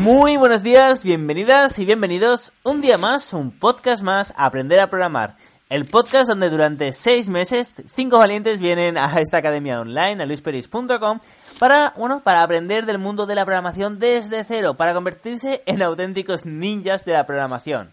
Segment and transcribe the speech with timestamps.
[0.00, 5.36] Muy buenos días, bienvenidas y bienvenidos un día más, un podcast más, Aprender a Programar.
[5.68, 11.20] El podcast donde durante seis meses cinco valientes vienen a esta academia online, a luisperis.com,
[11.58, 16.46] para, bueno, para aprender del mundo de la programación desde cero, para convertirse en auténticos
[16.46, 17.92] ninjas de la programación.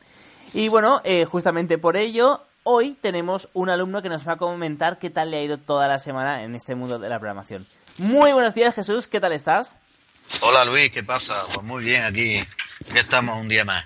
[0.54, 4.98] Y bueno, eh, justamente por ello, hoy tenemos un alumno que nos va a comentar
[4.98, 7.68] qué tal le ha ido toda la semana en este mundo de la programación.
[7.98, 9.78] Muy buenos días, Jesús, ¿qué tal estás?
[10.42, 11.44] Hola Luis, ¿qué pasa?
[11.54, 13.86] Pues muy bien, aquí, aquí estamos un día más.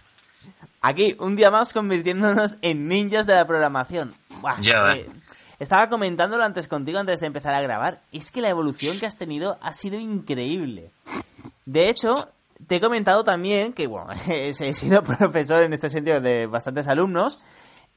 [0.82, 4.16] Aquí, un día más convirtiéndonos en ninjas de la programación.
[4.42, 5.08] Buah, Ya eh,
[5.60, 8.02] estaba comentándolo antes contigo, antes de empezar a grabar.
[8.12, 10.92] Es que la evolución que has tenido ha sido increíble.
[11.66, 12.28] De hecho,
[12.68, 17.40] te he comentado también que, bueno, he sido profesor en este sentido de bastantes alumnos.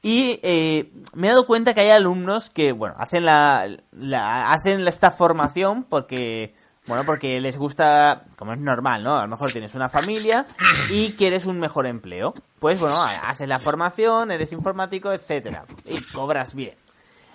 [0.03, 4.87] Y eh, me he dado cuenta que hay alumnos que, bueno, hacen la, la- hacen
[4.87, 6.53] esta formación porque,
[6.87, 9.17] bueno, porque les gusta, como es normal, ¿no?
[9.17, 10.45] A lo mejor tienes una familia
[10.89, 12.33] y quieres un mejor empleo.
[12.59, 16.75] Pues bueno, haces la formación, eres informático, etcétera, y cobras bien.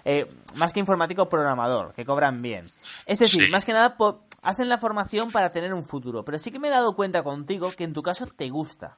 [0.04, 2.64] Eh, más que informático, programador, que cobran bien.
[3.06, 3.50] Es decir, Sí.
[3.50, 3.96] más que nada
[4.42, 6.24] hacen la formación para tener un futuro.
[6.24, 8.96] Pero sí que me he dado cuenta contigo que en tu caso te gusta.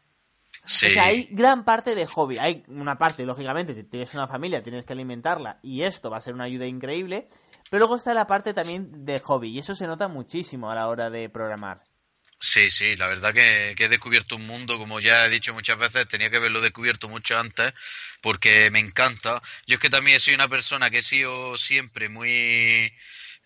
[0.64, 2.38] Sí, O sea, hay gran parte de hobby.
[2.38, 6.20] Hay una parte, lógicamente, te- tienes una familia, tienes que alimentarla y esto va a
[6.20, 7.26] ser una ayuda increíble.
[7.72, 10.88] Pero luego está la parte también de hobby y eso se nota muchísimo a la
[10.88, 11.82] hora de programar.
[12.38, 15.78] sí, sí, la verdad que, que he descubierto un mundo, como ya he dicho muchas
[15.78, 17.72] veces, tenía que haberlo descubierto mucho antes,
[18.20, 19.40] porque me encanta.
[19.66, 22.92] Yo es que también soy una persona que he sido siempre muy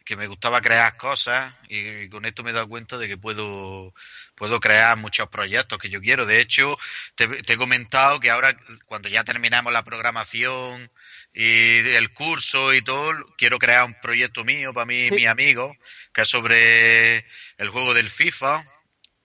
[0.06, 3.93] que me gustaba crear cosas y con esto me he dado cuenta de que puedo,
[4.37, 6.25] puedo crear muchos proyectos que yo quiero.
[6.25, 6.78] De hecho,
[7.17, 8.56] te, te he comentado que ahora,
[8.87, 10.91] cuando ya terminamos la programación
[11.34, 15.17] y el curso y todo, quiero crear un proyecto mío para mí y Sí.
[15.17, 15.77] mis amigos,
[16.15, 17.19] que es sobre
[17.59, 18.65] el juego del FIFA,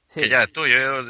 [0.07, 0.21] Sí.
[0.21, 1.05] que ya estoy, yo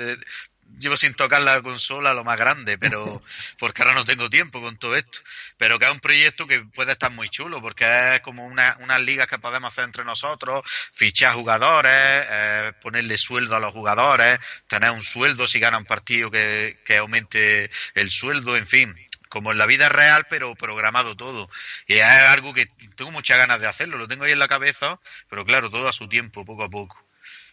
[0.79, 3.21] llevo sin tocar la consola lo más grande, pero
[3.59, 5.19] porque ahora no tengo tiempo con todo esto,
[5.57, 9.01] pero que es un proyecto que puede estar muy chulo, porque es como una, unas
[9.01, 14.91] ligas que podemos hacer entre nosotros, fichar jugadores, eh, ponerle sueldo a los jugadores, tener
[14.91, 18.95] un sueldo si gana un partido que, que aumente el sueldo, en fin,
[19.31, 21.49] como en la vida real, pero programado todo.
[21.87, 24.99] Y es algo que tengo muchas ganas de hacerlo, lo tengo ahí en la cabeza,
[25.29, 27.01] pero claro, todo a su tiempo, poco a poco.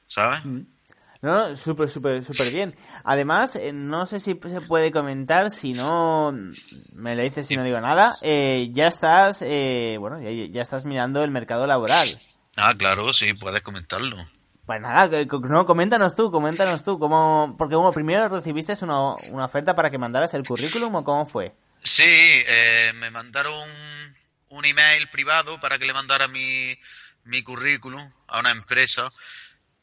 [0.07, 0.41] ¿Sabes?
[1.21, 2.75] No, no, súper, súper, súper bien.
[3.05, 6.33] Además, eh, no sé si se puede comentar, si no,
[6.95, 10.85] me lo dices si no digo nada, eh, ya estás, eh, bueno, ya, ya estás
[10.85, 12.09] mirando el mercado laboral.
[12.57, 14.17] Ah, claro, sí, puedes comentarlo.
[14.69, 15.09] Pues nada,
[15.49, 19.97] no, coméntanos tú, coméntanos tú, cómo, porque bueno, primero recibiste una, una oferta para que
[19.97, 21.55] mandaras el currículum o cómo fue.
[21.83, 23.55] Sí, eh, me mandaron
[24.51, 26.79] un email privado para que le mandara mi,
[27.25, 29.09] mi currículum a una empresa,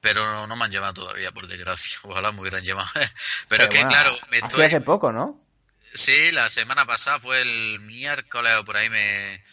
[0.05, 1.97] pero no me han llamado todavía, por desgracia.
[2.03, 2.87] Ojalá me hubieran llamado.
[3.49, 4.65] pero es que, bueno, claro, me estoy...
[4.65, 5.41] hace poco, ¿no?
[5.95, 9.43] Sí, la semana pasada fue el miércoles o por ahí me,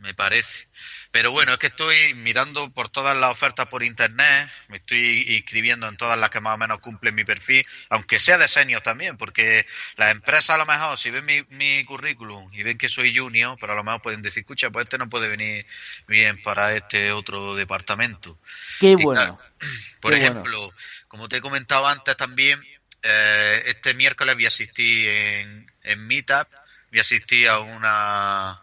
[0.00, 0.66] me parece.
[1.10, 5.88] Pero bueno, es que estoy mirando por todas las ofertas por internet, me estoy inscribiendo
[5.88, 9.16] en todas las que más o menos cumplen mi perfil, aunque sea de senior también,
[9.16, 13.16] porque las empresas a lo mejor si ven mi, mi currículum y ven que soy
[13.16, 15.66] junior, pero a lo mejor pueden decir, escucha, pues este no puede venir
[16.06, 18.38] bien para este otro departamento.
[18.78, 19.36] Qué bueno.
[19.36, 19.38] claro,
[20.00, 20.40] por Qué bueno.
[20.40, 20.74] ejemplo,
[21.08, 22.62] como te he comentado antes también,
[23.02, 26.48] eh, este miércoles voy a asistir en, en Meetup,
[26.90, 28.62] voy a asistir a una,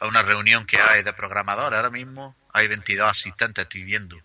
[0.00, 2.36] a una reunión que hay de programadores ahora mismo.
[2.52, 4.16] Hay 22 asistentes, estoy viendo.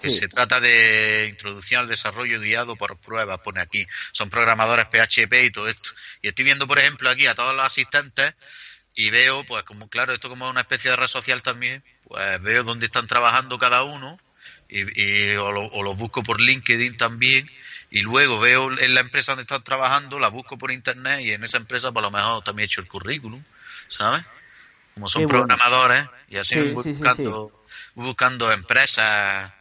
[0.00, 3.86] Que se trata de introducción al desarrollo guiado por pruebas, pone aquí.
[4.12, 5.90] Son programadores PHP y todo esto.
[6.22, 8.34] Y estoy viendo, por ejemplo, aquí a todos los asistentes
[8.94, 12.62] y veo, pues como claro, esto como una especie de red social también, pues veo
[12.64, 14.18] dónde están trabajando cada uno
[14.68, 17.48] y, y- o, lo, o los busco por LinkedIn también
[17.90, 21.42] y luego veo en la empresa donde están trabajando, la busco por internet y en
[21.44, 23.42] esa empresa por lo mejor también he hecho el currículum,
[23.88, 24.22] ¿sabes?
[24.94, 25.46] Como son bueno.
[25.46, 27.50] programadores y así Sí, sí, buscando,
[27.94, 29.52] buscando empresas.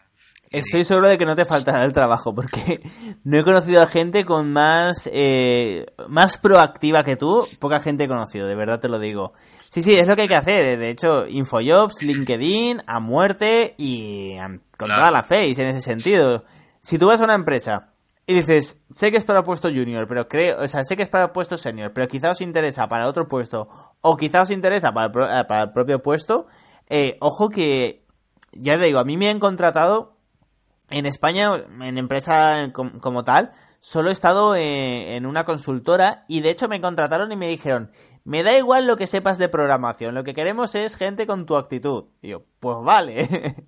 [0.52, 2.82] Estoy seguro de que no te faltará el trabajo, porque
[3.24, 8.08] no he conocido a gente con más, eh, más proactiva que tú, poca gente he
[8.08, 9.34] conocido, de verdad te lo digo.
[9.70, 10.80] Sí, sí, es lo que hay que hacer.
[10.80, 14.96] De hecho, Infojobs, LinkedIn, a muerte y con Claro.
[14.96, 16.44] toda la face en ese sentido.
[16.82, 17.94] Si tú vas a una empresa
[18.30, 21.10] y dices, sé que es para puesto junior, pero creo, o sea, sé que es
[21.10, 23.70] para puesto senior, pero quizá os interesa para otro puesto,
[24.02, 26.46] o quizá os interesa para el, para el propio puesto,
[26.90, 28.06] eh, ojo que,
[28.52, 30.16] ya te digo, a mí me han contratado
[30.92, 31.50] en España,
[31.82, 33.50] en empresa como, tal,
[33.80, 37.90] solo he estado en una consultora y de hecho me contrataron y me dijeron,
[38.30, 41.58] me da igual lo que sepas de programación, lo que queremos es gente con tu
[41.58, 42.06] actitud.
[42.22, 43.28] Y yo, pues vale.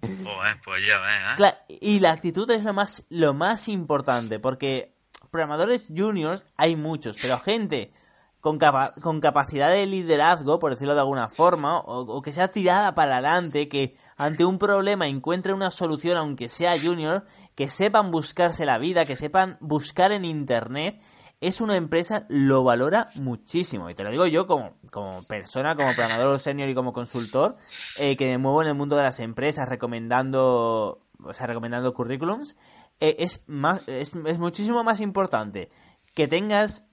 [0.63, 1.01] pues ya
[1.35, 1.77] ¿eh?
[1.81, 4.93] y la actitud es lo más, lo más importante, porque
[5.31, 7.91] programadores juniors hay muchos, pero gente
[8.39, 8.59] con,
[9.01, 13.13] con capacidad de liderazgo, por decirlo de alguna forma, o, o, que sea tirada para
[13.13, 17.25] adelante, que ante un problema encuentre una solución, aunque sea junior,
[17.55, 21.01] que sepan buscarse la vida, que sepan buscar en Internet
[21.41, 23.89] es una empresa, lo valora muchísimo.
[23.89, 27.57] Y te lo digo yo como, como persona, como programador senior y como consultor,
[27.97, 32.55] eh, que me muevo en el mundo de las empresas recomendando, o sea, recomendando currículums.
[32.99, 35.69] Eh, es, más, es, muchísimo más importante
[36.13, 36.85] que tengas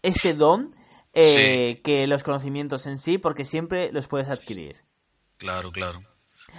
[0.00, 0.74] este don
[1.12, 4.84] eh, que los conocimientos en sí, porque siempre los puedes adquirir.
[5.36, 6.00] Claro, claro.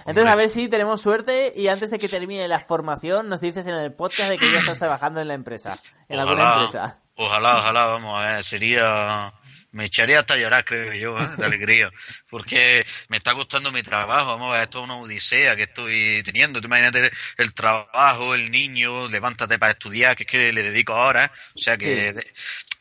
[0.06, 3.66] Entonces, a ver si tenemos suerte y antes de que termine la formación, nos dices
[3.66, 7.03] en el podcast de que ya estás trabajando en la empresa, en alguna empresa.
[7.14, 9.32] Ojalá, ojalá, vamos a ver, sería...
[9.70, 11.28] Me echaría hasta llorar, creo yo, ¿eh?
[11.36, 11.90] de alegría,
[12.30, 16.22] porque me está gustando mi trabajo, vamos a ver, esto es una odisea que estoy
[16.22, 20.92] teniendo, tú imagínate el trabajo, el niño, levántate para estudiar, que es que le dedico
[20.92, 22.14] ahora, o sea que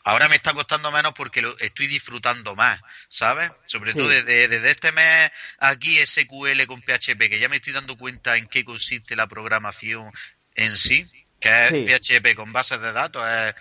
[0.04, 2.80] ahora me está costando menos porque lo estoy disfrutando más,
[3.10, 3.50] ¿sabes?
[3.66, 7.98] Sobre todo desde, desde, este mes aquí SQL con PHP, que ya me estoy dando
[7.98, 10.12] cuenta en qué consiste la programación
[10.56, 11.10] en sí,
[11.40, 13.56] que es PHP con bases de datos, es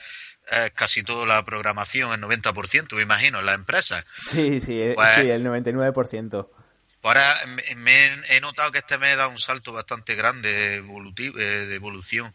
[0.75, 4.05] casi toda la programación, el 90%, me imagino, en la empresa.
[4.19, 6.49] Sí, sí, eh, pues, sí el 99%.
[7.03, 7.41] Pues ahora
[7.77, 12.33] me, he notado que este mes da un salto bastante grande evolutivo, eh, de evolución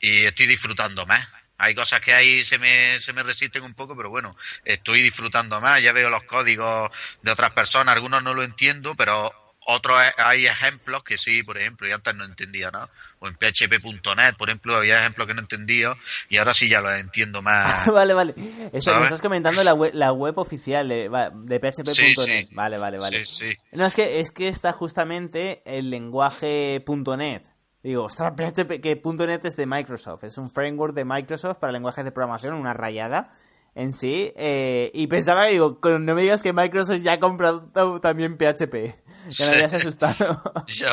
[0.00, 1.28] y estoy disfrutando más.
[1.58, 4.34] Hay cosas que ahí se me, se me resisten un poco, pero bueno,
[4.64, 5.82] estoy disfrutando más.
[5.82, 6.90] Ya veo los códigos
[7.22, 9.30] de otras personas, algunos no lo entiendo, pero
[9.70, 12.88] otros hay ejemplos que sí, por ejemplo, y antes no entendía nada.
[13.18, 15.94] O en php.net, por ejemplo, había ejemplos que no entendía
[16.30, 17.86] y ahora sí ya los entiendo más.
[17.92, 18.34] vale, vale.
[18.72, 22.48] Eso, me estás comentando la web, la web oficial de, de php.net.
[22.52, 23.26] Vale, vale, vale.
[23.26, 23.56] Sí, sí.
[23.72, 26.82] No, es que, es que está justamente el lenguaje
[27.18, 27.42] .net.
[27.82, 32.04] Digo, ostras, PHP, que .NET es de Microsoft, es un framework de Microsoft para lenguajes
[32.04, 33.28] de programación, una rayada
[33.78, 34.32] en sí.
[34.34, 37.60] Eh, y pensaba, digo, no me digas que Microsoft ya ha comprado
[38.00, 38.74] también PHP.
[39.30, 40.42] Ya me habías asustado.
[40.68, 40.88] ya.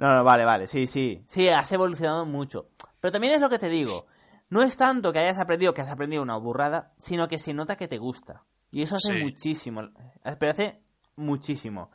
[0.00, 1.22] No, no, vale, vale, sí, sí.
[1.24, 2.68] Sí, has evolucionado mucho.
[3.00, 4.06] Pero también es lo que te digo.
[4.48, 7.76] No es tanto que hayas aprendido que has aprendido una burrada, sino que se nota
[7.76, 8.44] que te gusta.
[8.72, 9.90] Y eso hace muchísimo.
[10.38, 10.82] Pero hace
[11.14, 11.92] muchísimo.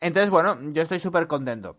[0.00, 1.78] Entonces, bueno, yo estoy súper contento.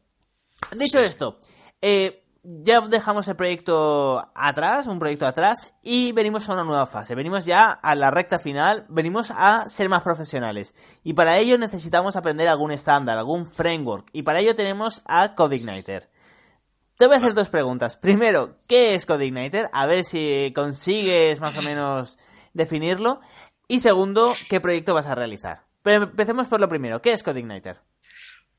[0.75, 1.37] Dicho esto,
[1.79, 7.15] eh, ya dejamos el proyecto atrás, un proyecto atrás, y venimos a una nueva fase.
[7.15, 10.75] Venimos ya a la recta final, venimos a ser más profesionales.
[11.03, 14.09] Y para ello necesitamos aprender algún estándar, algún framework.
[14.11, 16.09] Y para ello tenemos a CodeIgniter.
[16.97, 17.97] Te voy a hacer dos preguntas.
[17.97, 19.69] Primero, ¿qué es CodeIgniter?
[19.71, 22.19] A ver si consigues más o menos
[22.53, 23.21] definirlo.
[23.67, 25.63] Y segundo, ¿qué proyecto vas a realizar?
[25.81, 27.01] Pero empecemos por lo primero.
[27.01, 27.79] ¿Qué es CodeIgniter?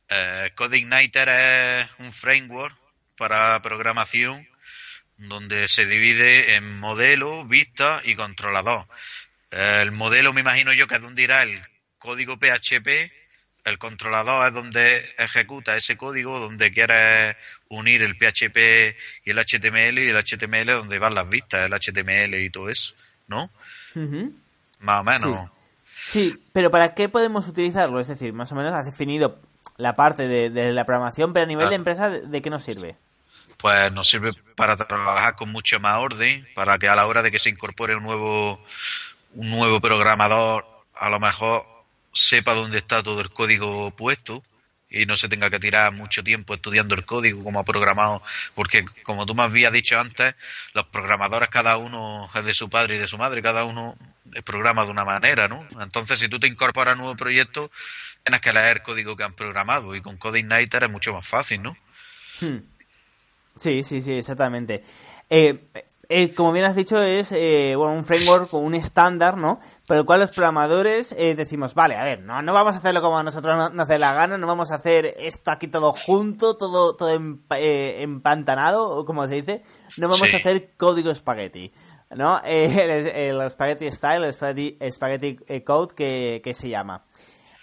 [0.08, 2.83] Eh, CodeIgniter es un framework
[3.16, 4.46] para programación
[5.16, 8.86] donde se divide en modelo, vista y controlador.
[9.50, 11.60] El modelo me imagino yo que es donde irá el
[11.98, 13.12] código PHP,
[13.64, 17.36] el controlador es donde ejecuta ese código, donde quiere
[17.68, 22.34] unir el PHP y el HTML y el HTML donde van las vistas, el HTML
[22.34, 22.94] y todo eso,
[23.26, 23.50] ¿no?
[24.80, 25.50] Más o menos.
[25.94, 26.36] Sí.
[26.52, 28.00] pero ¿para qué podemos utilizarlo?
[28.00, 29.40] Es decir, más o menos has definido
[29.76, 32.96] la parte de, la programación, pero a nivel de empresa, ¿de qué nos sirve?
[33.64, 37.30] pues nos sirve para trabajar con mucho más orden, para que a la hora de
[37.30, 38.62] que se incorpore un nuevo,
[39.34, 41.64] un nuevo programador, a lo mejor
[42.12, 44.42] sepa dónde está todo el código puesto
[44.90, 48.22] y no se tenga que tirar mucho tiempo estudiando el código como ha programado,
[48.54, 50.34] porque como tú me habías dicho antes,
[50.72, 53.96] los programadores cada uno es de su padre y de su madre, cada uno
[54.44, 55.66] programa de una manera, ¿no?
[55.80, 57.70] Entonces, si tú te incorporas a un nuevo proyecto,
[58.22, 61.62] tienes que leer el código que han programado y con CodeIgniter es mucho más fácil,
[61.62, 61.76] ¿no?
[62.40, 62.58] Hmm.
[63.56, 64.82] Sí, sí, sí, exactamente.
[65.30, 65.58] Eh,
[66.08, 69.58] eh, como bien has dicho, es eh, bueno, un framework, un estándar, ¿no?
[69.86, 73.18] Por el cual los programadores decimos, vale, a ver, no, no vamos a hacerlo como
[73.18, 76.96] a nosotros nos dé la gana, no vamos a hacer esto aquí todo junto, todo,
[76.96, 79.62] todo empantanado, o como se dice,
[79.98, 81.72] no vamos a hacer código espagueti,
[82.10, 82.40] ¿no?
[82.44, 84.32] el, spaghetti style, el
[84.92, 87.04] spaghetti, code que, que se llama.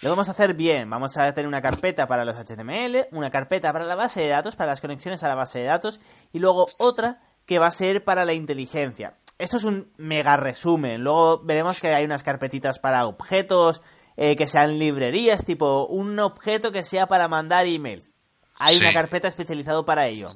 [0.02, 0.90] Lo vamos a hacer bien.
[0.90, 4.56] Vamos a tener una carpeta para los HTML, una carpeta para la base de datos,
[4.56, 6.00] para las conexiones a la base de datos,
[6.32, 7.20] y luego otra
[7.52, 9.18] que va a ser para la inteligencia.
[9.36, 11.04] Esto es un mega resumen.
[11.04, 13.82] Luego veremos que hay unas carpetitas para objetos,
[14.16, 18.10] eh, que sean librerías, tipo un objeto que sea para mandar emails.
[18.54, 20.28] Hay una carpeta especializada para ello,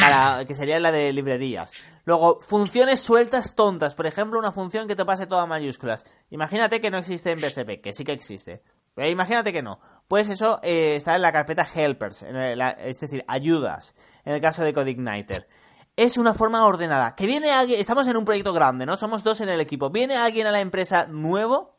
[0.00, 1.72] para que sería la de librerías.
[2.04, 3.96] Luego, funciones sueltas tontas.
[3.96, 6.04] Por ejemplo, una función que te pase todas mayúsculas.
[6.30, 8.62] Imagínate que no existe en PHP, que sí que existe.
[8.94, 9.80] Pero imagínate que no.
[10.06, 14.72] Pues eso eh, está en la carpeta helpers, es decir, ayudas, en el caso de
[14.72, 15.48] CodeIgniter.
[16.02, 17.14] Es una forma ordenada.
[17.14, 18.96] Que viene alguien, estamos en un proyecto grande, ¿no?
[18.96, 19.90] Somos dos en el equipo.
[19.90, 21.76] Viene alguien a la empresa nuevo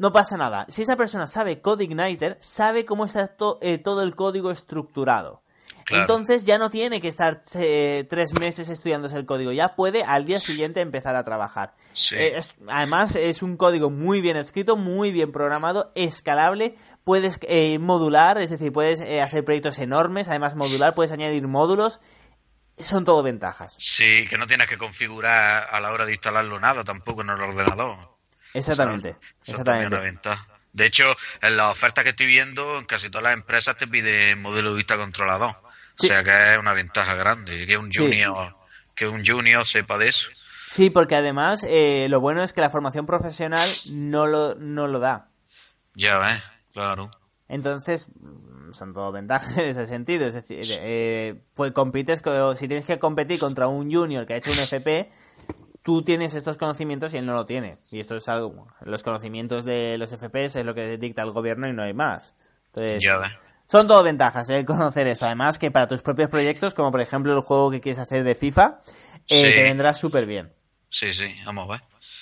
[0.00, 0.64] no pasa nada.
[0.70, 5.42] Si esa persona sabe CodeIgniter, sabe cómo está eh, todo el código estructurado.
[5.90, 10.24] Entonces ya no tiene que estar eh, tres meses estudiándose el código, ya puede al
[10.24, 11.74] día siguiente empezar a trabajar.
[12.12, 17.40] Eh, además es un código muy bien escrito, muy bien programado, escalable, puedes
[17.80, 22.00] modular, es decir, puedes hacer proyectos enormes, además modular, puedes añadir módulos,
[22.82, 23.76] son todo ventajas.
[23.78, 27.40] Sí, que no tienes que configurar a la hora de instalarlo nada tampoco en el
[27.40, 28.18] ordenador.
[28.54, 29.16] Exactamente.
[29.40, 30.30] exactamente.
[30.72, 31.04] De hecho,
[31.42, 34.76] en las ofertas que estoy viendo, en casi todas las empresas te piden modelo de
[34.76, 35.50] vista controlador.
[35.50, 38.56] O sea que es una ventaja grande, que un junior,
[38.94, 40.30] que un junior sepa de eso.
[40.68, 45.00] Sí, porque además eh, lo bueno es que la formación profesional no lo, no lo
[45.00, 45.28] da.
[45.94, 47.10] Ya ves, claro.
[47.48, 48.06] Entonces,
[48.72, 50.26] son todo ventajas en ese sentido.
[50.26, 52.22] Es decir, eh, pues compites,
[52.56, 55.10] si tienes que competir contra un junior que ha hecho un FP,
[55.82, 57.78] tú tienes estos conocimientos y él no lo tiene.
[57.90, 61.68] Y esto es algo, los conocimientos de los FPS es lo que dicta el gobierno
[61.68, 62.34] y no hay más.
[62.66, 63.04] Entonces,
[63.66, 64.64] son todo ventajas, el ¿eh?
[64.64, 65.26] conocer eso.
[65.26, 68.34] Además que para tus propios proyectos, como por ejemplo el juego que quieres hacer de
[68.34, 68.80] FIFA,
[69.28, 70.52] eh, te vendrá súper bien.
[70.88, 71.80] Sí, sí, vamos a ver.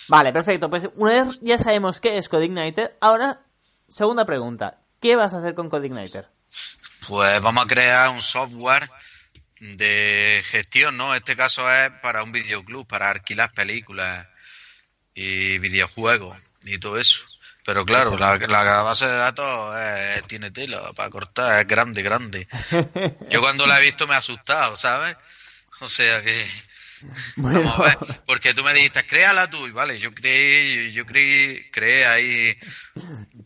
[0.09, 0.69] Vale, perfecto.
[0.69, 3.41] Pues una vez ya sabemos qué es CodeIgniter, ahora,
[3.89, 4.83] segunda pregunta.
[5.01, 6.29] ¿Qué vas a hacer con CodeIgniter?
[7.09, 8.91] Pues vamos a crear un software
[9.61, 11.15] de gestión, ¿no?
[11.15, 14.27] Este caso es para un videoclub, para alquilar películas
[15.15, 17.25] y videojuegos y todo eso.
[17.65, 19.75] Pero claro, la, la, base de datos
[20.27, 22.47] tiene tela para cortar, es grande, grande.
[23.31, 25.17] Yo cuando la he visto me he asustado, ¿sabes?
[25.81, 26.47] O sea que
[27.37, 27.75] Bueno.
[28.27, 32.57] porque tú me dijiste, créala tú, y vale, yo creí, yo creí, creé ahí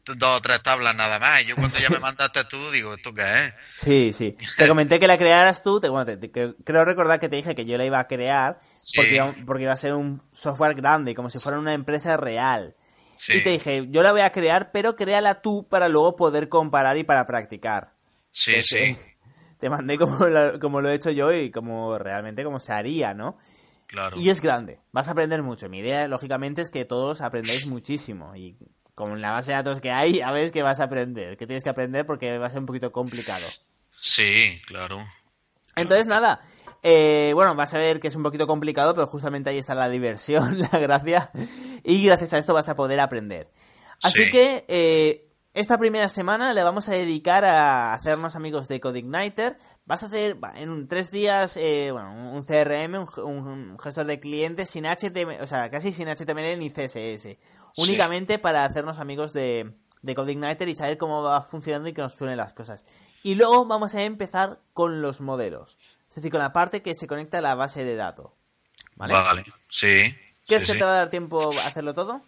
[0.04, 3.12] dos o tres tablas nada más, y yo cuando ya me mandaste tú, digo, ¿esto
[3.12, 3.54] qué es?
[3.80, 4.36] Sí, sí.
[4.56, 5.88] Te comenté que la crearas tú, te,
[6.30, 8.60] creo recordar que te dije que yo la iba a crear,
[8.96, 12.74] porque, iba, porque iba a ser un software grande, como si fuera una empresa real.
[13.28, 16.96] Y te dije, yo la voy a crear, pero créala tú para luego poder comparar
[16.96, 17.92] y para practicar.
[18.32, 18.96] Sí, sí
[19.62, 20.18] te mandé como,
[20.60, 23.38] como lo he hecho yo y como realmente como se haría, ¿no?
[23.86, 24.18] Claro.
[24.18, 25.68] Y es grande, vas a aprender mucho.
[25.68, 28.34] Mi idea, lógicamente, es que todos aprendáis muchísimo.
[28.34, 28.56] Y
[28.96, 31.62] con la base de datos que hay, a ver que vas a aprender, que tienes
[31.62, 33.46] que aprender porque va a ser un poquito complicado.
[34.00, 34.98] Sí, claro.
[35.76, 36.40] Entonces, nada,
[36.82, 39.88] eh, bueno, vas a ver que es un poquito complicado, pero justamente ahí está la
[39.88, 41.30] diversión, la gracia.
[41.84, 43.48] Y gracias a esto vas a poder aprender.
[44.02, 49.58] Así que, eh, esta primera semana le vamos a dedicar a hacernos amigos de CodeIgniter.
[49.84, 54.84] Vas a hacer en tres días eh, bueno, un CRM, un, gestor de clientes sin
[54.84, 57.36] HTML, o sea, casi sin HTML ni CSS.
[57.76, 62.14] Únicamente para hacernos amigos de, de CodeIgniter y saber cómo va funcionando y que nos
[62.14, 62.86] suenen las cosas.
[63.22, 65.76] Y luego vamos a empezar con los modelos.
[66.08, 68.30] Es decir, con la parte que se conecta a la base de datos.
[68.96, 69.44] Vale, vale.
[69.68, 70.14] sí.
[70.46, 72.20] ¿Quieres que te va a dar tiempo a hacerlo todo?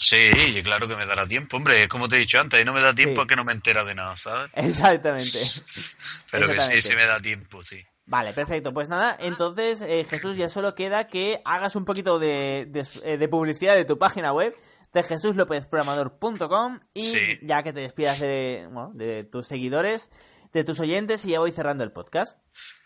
[0.00, 2.80] Sí, claro que me dará tiempo, hombre, como te he dicho antes, y no me
[2.80, 4.50] da tiempo a que no me entera de nada, ¿sabes?
[4.54, 5.38] Exactamente.
[6.30, 7.84] Pero que sí, sí me da tiempo, sí.
[8.06, 8.72] Vale, perfecto.
[8.72, 12.70] Pues nada, entonces eh, Jesús ya solo queda que hagas un poquito de,
[13.02, 14.54] eh, de, publicidad de tu página web
[14.94, 20.10] de jesuslopezprogramador.com y ya que te despidas de, bueno, de tus seguidores,
[20.52, 22.38] de tus oyentes y ya voy cerrando el podcast.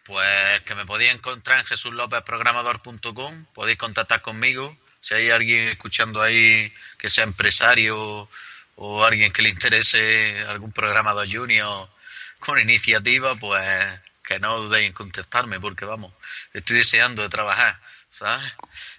[0.07, 6.73] Pues que me podéis encontrar en jesuslopezprogramador.com, podéis contactar conmigo si hay alguien escuchando ahí
[6.97, 8.29] que sea empresario
[8.77, 11.91] o alguien que le interese algún programa de junior
[12.39, 16.13] con iniciativa, pues que no dudéis en contestarme, porque vamos,
[16.53, 17.79] estoy deseando de trabajar,
[18.11, 18.55] ¿sabes?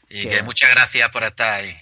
[0.09, 1.75] Y que muchas gracias por estar ahí.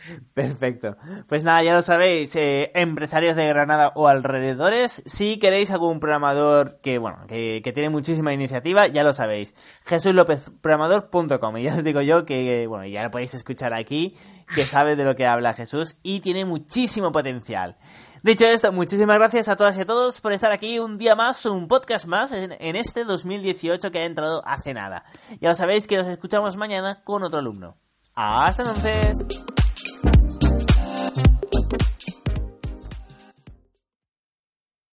[0.34, 0.96] Perfecto.
[1.28, 6.80] Pues nada, ya lo sabéis, eh, empresarios de Granada o alrededores, si queréis algún programador
[6.80, 9.54] que, bueno, que, tiene muchísima iniciativa, ya lo sabéis.
[9.86, 14.16] JesúsLópezProgramador.com Y ya os digo yo que, bueno, ya lo podéis escuchar aquí,
[14.54, 17.76] que sabe de lo que habla Jesús y tiene muchísimo potencial.
[18.22, 21.44] Dicho esto, muchísimas gracias a todas y a todos por estar aquí un día más,
[21.44, 25.04] un podcast más en, en este 2018 que ha entrado hace nada.
[25.40, 27.76] Ya lo sabéis que nos escuchamos mañana con otro alumno.
[28.14, 29.24] Hasta entonces.